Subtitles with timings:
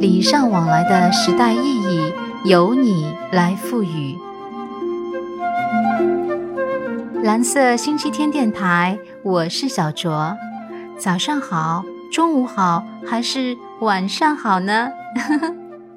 [0.00, 2.14] 礼尚往来的时代意义，
[2.46, 4.18] 由你来赋予。
[7.22, 10.34] 蓝色星期天电台，我是小卓。
[10.96, 14.88] 早上好，中午好，还是晚上好呢？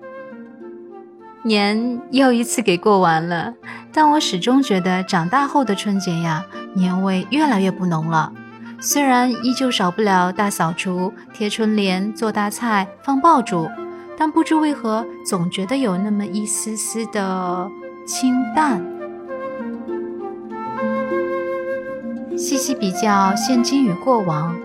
[1.44, 3.54] 年又一次给过完了，
[3.94, 6.44] 但我始终觉得长大后的春节呀，
[6.76, 8.34] 年味越来越不浓了。
[8.82, 13.70] 虽然依旧少不了大扫除、贴春联、做大菜、放爆竹，
[14.18, 17.70] 但不知为何，总觉得有那么一丝丝的
[18.06, 18.86] 清淡。
[22.38, 24.56] 细细比较现今与过往，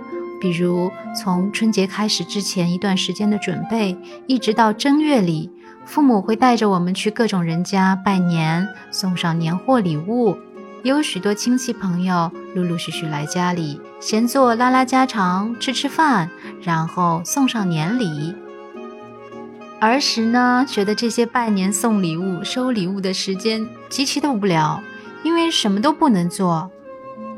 [0.41, 5.51] 比如从春节开始之前一段时间的准备，一直到正月里。
[5.85, 10.37] 父母会带着我们去各种人家拜年，送上年货礼物。
[10.83, 16.31] 也有许多亲戚朋友陆陆续续来家里，闲坐拉拉家常，吃吃饭，
[16.63, 18.35] 然后送上年礼。
[19.81, 24.83] 儿时呢，觉得这些拜年、送礼物、收礼物的时间极其的无聊，
[25.23, 26.71] 因为什么都不能做，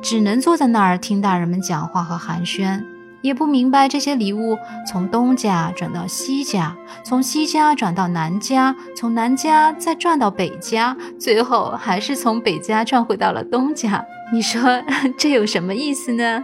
[0.01, 2.83] 只能坐在那儿听大人们讲话和寒暄。
[3.21, 4.57] 也不明白这些礼物
[4.89, 6.75] 从东家转到西家，
[7.05, 14.03] 从西家转到南家，从南家再转到北家，最后还是从北家转回到了东家。
[14.33, 14.83] 你说
[15.19, 16.43] 这有什么意思呢？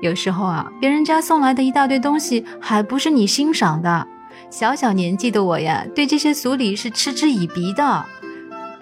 [0.00, 4.06] 有时候啊，别人家送来的一大堆东西还不是你欣赏的。
[4.50, 8.06] 小小年纪的我呀，对这些俗礼是嗤之以鼻的。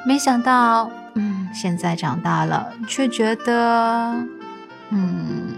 [0.07, 4.15] 没想到，嗯，现在长大了，却觉得，
[4.91, 5.55] 嗯。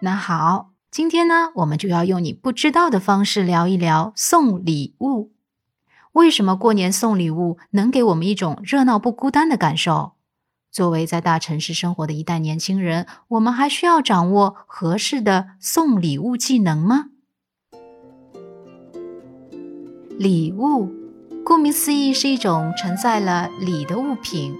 [0.00, 5.32] 那好，今天呢，我们就要用你不知道的方式聊一聊送礼物。
[6.12, 10.12] 为什么过年送礼物能给我们一种热闹不孤单的感受？
[10.70, 17.06] 作为在大城市生活的一代年轻人，我们还需要掌握合适的送礼物技能吗？
[20.18, 20.92] 礼物，
[21.44, 24.54] 顾名思义，是一种承载了礼的物品。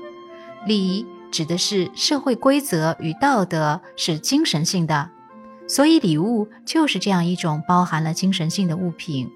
[0.66, 5.10] 礼指的是社会规则与道德，是精神性的。
[5.66, 9.31] 所以，礼物就是这样一种包含了精神性的物品。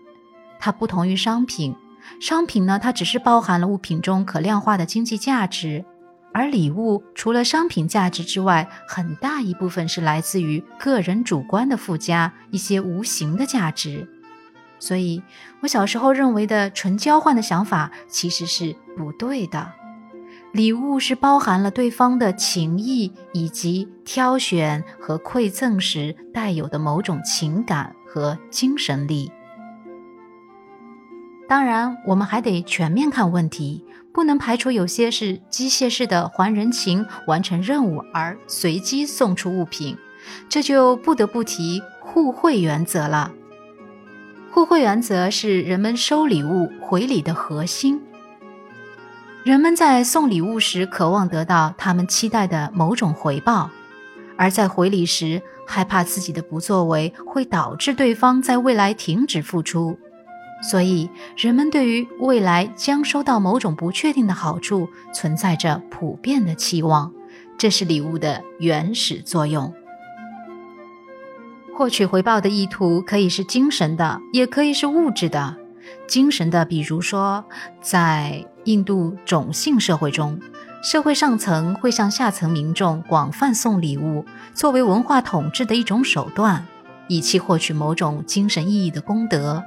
[0.59, 1.75] 它不同于商品，
[2.21, 5.85] 商品呢，它只是包含了物品中可量化的经济价值；
[6.33, 14.09] 而礼物除了商品价值之外，很大一部分是来自于个人主观的附加一些无形的价值。
[14.79, 15.23] 所以，
[15.61, 19.73] 我小时候认为的纯交换的想法其实是不对的。
[20.53, 29.31] 礼物是包含了对方的情谊，以及挑选和馈赠时带有的某种情感和精神力。
[31.53, 39.99] 当然，我们还得全面看问题，不能排除有些是机械式的还人情、完成任务而随机送出物品，
[40.49, 43.33] 这就不得不提互惠原则了。
[44.51, 48.01] 互惠原则是人们收礼物回礼的核心。
[49.45, 53.69] 人们在送礼物时，渴望得到他们期待的某种回报；
[54.39, 59.99] 而在回礼时，害怕自己的不作为会导致对方在未来停止付出。
[60.63, 67.13] 所以，人们对于未来将收到某种不确定的好处，存在着普遍的期望。
[67.59, 69.73] 这是礼物的原始作用。
[71.75, 75.57] 获取回报的意图可以是精神的，也可以是物质的。
[76.07, 77.45] 精神的，比如说，
[77.81, 80.39] 在印度种姓社会中，
[80.83, 84.25] 社会上层会向下层民众广泛送礼物，
[84.55, 86.65] 作为文化统治的一种手段，
[87.09, 89.65] 以期获取某种精神意义的功德。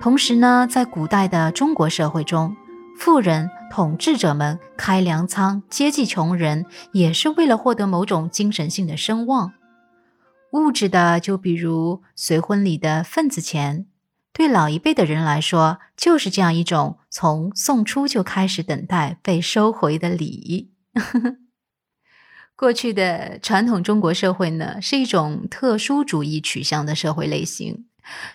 [0.00, 2.56] 同时呢，在古代的中国社会中，
[2.96, 9.52] 富人统治者们开粮仓接济穷人，也是为了获得某种精神性的声望。
[10.52, 13.86] 物质的，就比如随婚礼的份子钱。
[14.32, 20.72] 对老一辈的人来说，就是这样一种从送出就开始等待被收回的礼。
[22.56, 27.84] 过去的传统中国社会呢，是一种特殊主义取向的社会类型。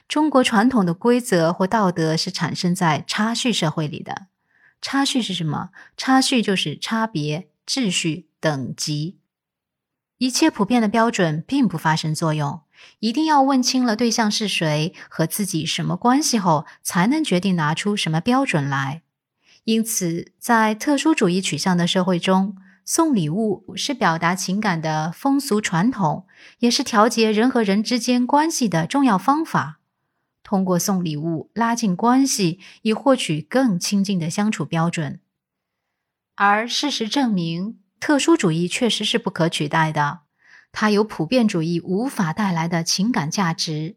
[0.07, 4.27] 中国传统的规则或道德是产生在差序社会里的。
[4.81, 5.69] 差序是什么？
[5.97, 9.17] 差序就是差别、秩序、等级。
[10.17, 12.61] 一切普遍的标准并不发生作用。
[12.99, 19.01] 一定要问清了对象是谁和自己什么关系后，才能决定拿出什么标准来。
[19.63, 26.27] 因此，在特殊主义取向的社会中，送礼物是表达情感的风俗传统，
[26.59, 29.79] 也是调节人和人之间关系的重要方法。
[30.43, 35.19] 通过送礼物拉近关系，以获取更亲近的相处标准。
[36.35, 40.19] 而事实证明，特殊主义确实是不可取代的。
[40.71, 43.95] 它有普遍主义无法带来的情感价值。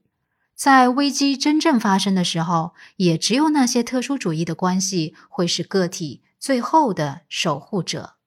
[0.54, 8.17] 在危机真正发生的时候，也只有那些特殊主义的关系会是个体最后的守护者。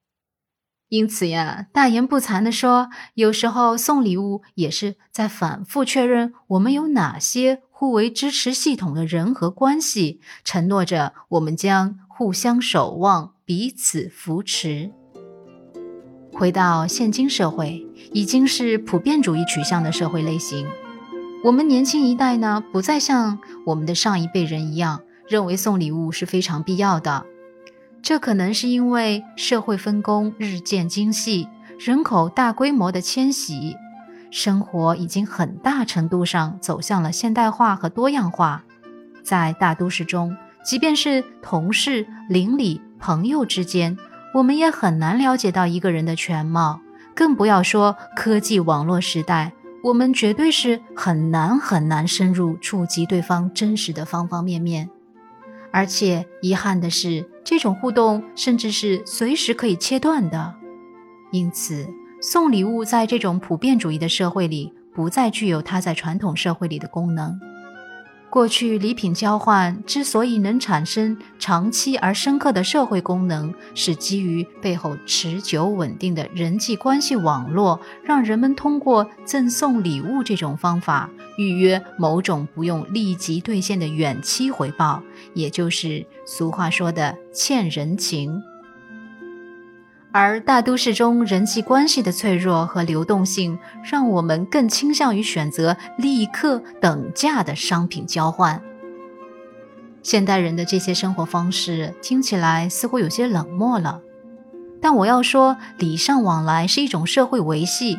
[0.91, 14.91] 因此呀，大言不惭地说，有时候送礼物也是在反复确认我们有哪些互为支持系统的人和关系，承诺着我们将互相守望、彼此扶持。
[16.33, 20.67] 回到现今社会，已经是普遍主义取向的社会类型。
[21.45, 27.25] 我们年轻一代呢，不再像我们的上一辈人一样认为送礼物是非常必要的。
[28.03, 31.48] 这可能是因为社会分工日渐精细，
[31.80, 33.77] 人口大规模的迁徙，
[34.31, 38.63] 生活已经很大程度上走向了现代化和多样化。
[39.24, 43.95] 在大都市中，即便是同事、邻里、朋友之间，
[44.33, 46.81] 我们也很难了解到一个人的全貌，
[47.15, 49.54] 更不要说科技网络时代。
[49.83, 54.89] 我们绝对是很难很难深入触及对方真实的方方面面，
[55.71, 60.56] 而且遗憾的是，这种互动甚至是随时可以切断的。
[61.31, 61.88] 因此，
[62.21, 67.39] 送礼物在这种普遍主义的社会里，不再具有它在传统社会里的功能。
[68.31, 88.42] 过去礼品交换之所以能产生长期而深刻的社会功能，是基于背后持久稳定的人际关系网络，让人们通过赠送礼物这种方法预约某种不用立即兑现的远期回报，也就是俗话说的欠人情。
[90.13, 98.61] 而大都市中人际关系的脆弱和流动性，让我们更倾向于选择立刻等价的商品交换。
[100.03, 104.01] 现代人的这些生活方式听起来似乎有些冷漠了，
[104.81, 107.97] 但我要说，礼尚往来是一种社会维系。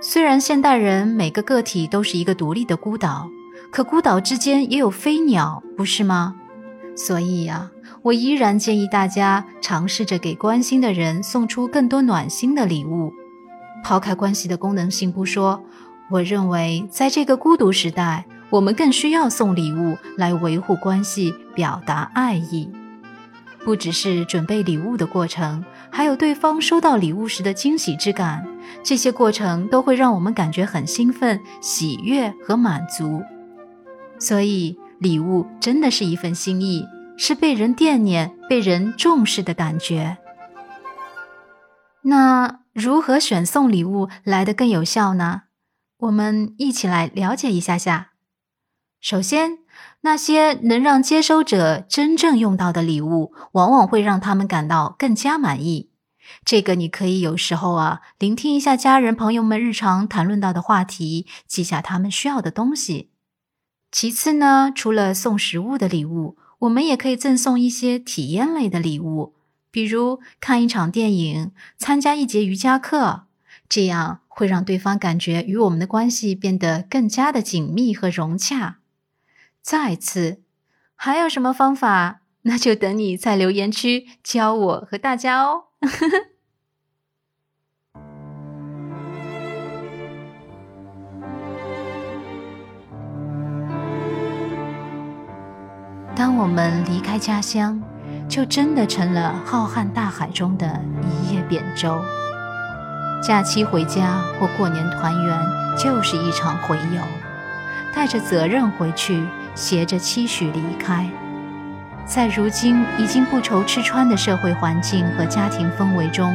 [0.00, 3.28] 虽然现代人每个个体都是一个独立的孤岛，
[3.70, 6.34] 可孤岛之间也有飞鸟，不是吗？
[6.96, 7.70] 所以呀。
[8.04, 13.10] 我依然建议大家尝试着给关心的人送出更多暖心的礼物。
[13.82, 15.64] 抛开关系的功能性不说，
[16.10, 22.70] 我认为在这个孤独时代，我们更需要送礼物来维护关系、表达爱意。
[23.64, 28.46] 不只是准备礼物的过程，还有对方收到礼物时的惊喜之感，
[28.82, 33.22] 这些过程都会让我们感觉很兴奋、喜悦和满足。
[34.18, 36.84] 所以，礼物真的是一份心意。
[37.16, 40.18] 是被人惦念、被人重视的感觉。
[42.02, 45.42] 那如何选送礼物来的更有效呢？
[45.98, 48.10] 我们一起来了解一下下。
[49.00, 49.58] 首先，
[50.02, 55.90] 那些能让接收者真正用到的礼物，往往会让他们感到更加满意。
[56.44, 63.12] 这个你可以有时候啊，聆听一下家人朋友们日常谈论到的话题，记下他们需要的东西。
[63.92, 66.36] 其次呢，除了送实物的礼物。
[66.64, 69.34] 我们也可以赠送一些体验类的礼物，
[69.70, 73.24] 比如看一场电影、参加一节瑜伽课，
[73.68, 78.78] 这样会让对方感觉与我们的关系变得更加的紧密和融洽。
[79.60, 80.40] 再次，
[80.94, 82.20] 还有什么方法？
[82.42, 85.64] 那就等你在留言区教我和大家哦。
[96.24, 97.78] 当我们离开家乡，
[98.26, 102.02] 就真的成了浩瀚大海中的一叶扁舟。
[103.22, 105.38] 假期回家或过年团圆，
[105.76, 107.02] 就是一场回游，
[107.94, 109.22] 带着责任回去，
[109.54, 111.06] 携着期许离开。
[112.06, 116.34] 在如今已经不愁吃穿的社会环境和家庭氛围中，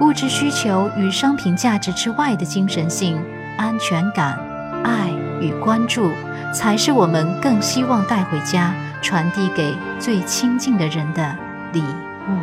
[0.00, 3.20] 物质需求与商品价值之外的精神性、
[3.58, 4.38] 安全感、
[4.84, 6.12] 爱与关注，
[6.54, 8.72] 才是我们更希望带回家。
[9.06, 11.36] 传递给最亲近的人的
[11.72, 12.36] 礼物。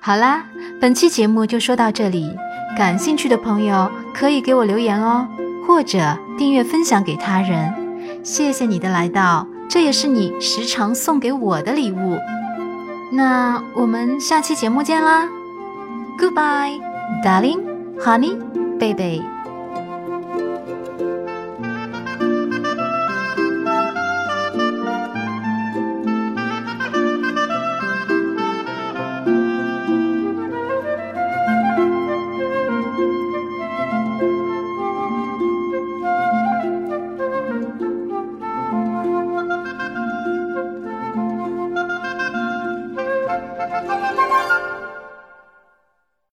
[0.00, 0.46] 好啦，
[0.80, 2.34] 本期节目就说到这里。
[2.74, 5.28] 感兴趣的朋友可以给我留言哦，
[5.66, 7.74] 或者订阅分享给他人。
[8.24, 12.18] 谢谢你的来到，这也是你时常送给我的礼物。
[13.12, 15.28] 那我们下期节目见啦
[16.18, 18.36] ，Goodbye，Darling Honey,
[18.78, 19.20] 贝贝